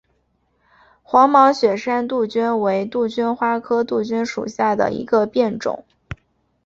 [1.03, 5.85] 黄毛雪山杜鹃为杜鹃花科杜鹃属下的一个变种。